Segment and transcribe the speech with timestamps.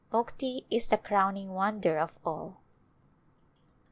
[0.11, 2.57] Mukti is the crowning wonder of all."